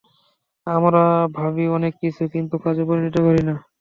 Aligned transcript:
আমরা 0.67 1.03
ভাবি 1.37 1.65
অনেক 1.77 1.93
কিছু, 2.03 2.23
কিন্তু 2.33 2.55
কাজে 2.63 2.83
পরিণত 2.89 3.15
করি 3.27 3.41
না। 3.47 3.55